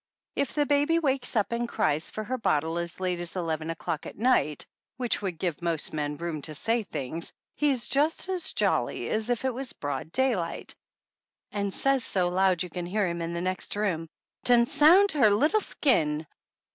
If 0.35 0.55
the 0.55 0.65
baby 0.65 0.97
wakes 0.97 1.35
up 1.35 1.51
and 1.51 1.69
cries 1.69 2.09
for 2.09 2.23
her 2.23 2.39
bottle 2.39 2.79
as 2.79 2.99
late 2.99 3.19
as 3.19 3.35
eleven 3.35 3.69
o'clock 3.69 4.07
at 4.07 4.17
night, 4.17 4.65
which 4.97 5.21
would 5.21 5.37
give 5.37 5.61
most 5.61 5.93
men 5.93 6.17
room 6.17 6.41
to 6.41 6.55
say 6.55 6.81
things, 6.81 7.31
he's 7.55 7.87
just 7.87 8.27
as 8.27 8.51
jolly 8.51 9.09
as 9.09 9.29
if 9.29 9.45
it 9.45 9.53
was 9.53 9.73
broad 9.73 10.11
daylight, 10.11 10.73
and 11.51 11.71
says 11.71 12.03
so 12.03 12.29
loud 12.29 12.63
you 12.63 12.69
can 12.71 12.87
hear 12.87 13.05
him 13.05 13.21
in 13.21 13.33
the 13.33 13.41
next 13.41 13.75
room: 13.75 14.07
"Tonsound 14.43 15.11
her 15.11 15.29
little 15.29 15.61
skin! 15.61 16.25